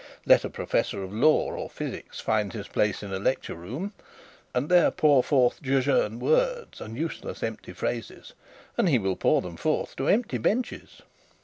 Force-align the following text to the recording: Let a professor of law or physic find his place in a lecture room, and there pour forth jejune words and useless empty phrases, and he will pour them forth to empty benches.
Let 0.25 0.43
a 0.43 0.49
professor 0.49 1.03
of 1.03 1.13
law 1.13 1.53
or 1.55 1.69
physic 1.69 2.11
find 2.15 2.51
his 2.51 2.67
place 2.67 3.03
in 3.03 3.13
a 3.13 3.19
lecture 3.19 3.53
room, 3.53 3.93
and 4.51 4.67
there 4.67 4.89
pour 4.89 5.21
forth 5.21 5.61
jejune 5.61 6.19
words 6.19 6.81
and 6.81 6.97
useless 6.97 7.43
empty 7.43 7.73
phrases, 7.73 8.33
and 8.79 8.89
he 8.89 8.97
will 8.97 9.15
pour 9.15 9.43
them 9.43 9.57
forth 9.57 9.95
to 9.97 10.07
empty 10.07 10.39
benches. 10.39 11.03